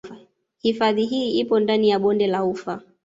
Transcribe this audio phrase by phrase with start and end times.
[0.61, 2.81] Hifadhi hii ipo ndani ya bonde la ufa